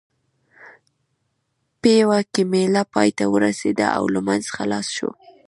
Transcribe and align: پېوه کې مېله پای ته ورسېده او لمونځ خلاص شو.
پېوه 1.81 2.19
کې 2.33 2.41
مېله 2.51 2.83
پای 2.93 3.09
ته 3.17 3.23
ورسېده 3.33 3.87
او 3.97 4.03
لمونځ 4.13 4.45
خلاص 4.55 4.87
شو. 4.97 5.09